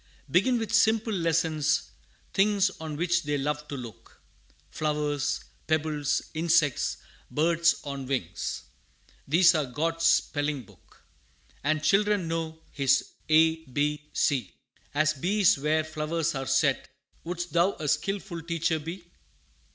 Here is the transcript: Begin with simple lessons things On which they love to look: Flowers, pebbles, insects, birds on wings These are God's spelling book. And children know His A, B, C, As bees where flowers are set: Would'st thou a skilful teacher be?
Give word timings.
Begin 0.31 0.57
with 0.57 0.73
simple 0.73 1.13
lessons 1.13 1.91
things 2.33 2.71
On 2.79 2.95
which 2.97 3.21
they 3.21 3.37
love 3.37 3.67
to 3.67 3.77
look: 3.77 4.19
Flowers, 4.71 5.41
pebbles, 5.67 6.23
insects, 6.33 6.97
birds 7.29 7.75
on 7.83 8.07
wings 8.07 8.63
These 9.27 9.53
are 9.53 9.67
God's 9.67 10.05
spelling 10.05 10.63
book. 10.63 11.03
And 11.63 11.83
children 11.83 12.27
know 12.27 12.63
His 12.71 13.11
A, 13.29 13.57
B, 13.65 14.09
C, 14.11 14.55
As 14.95 15.13
bees 15.13 15.59
where 15.59 15.83
flowers 15.83 16.33
are 16.33 16.47
set: 16.47 16.89
Would'st 17.23 17.51
thou 17.53 17.73
a 17.73 17.87
skilful 17.87 18.41
teacher 18.41 18.79
be? 18.79 19.03